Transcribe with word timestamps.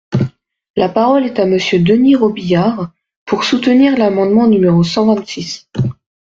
La 0.75 0.89
parole 0.89 1.27
est 1.27 1.37
à 1.37 1.45
Monsieur 1.45 1.77
Denys 1.77 2.15
Robiliard, 2.15 2.89
pour 3.23 3.43
soutenir 3.43 3.99
l’amendement 3.99 4.47
numéro 4.47 4.83
cent 4.83 5.05
vingt-six. 5.05 5.67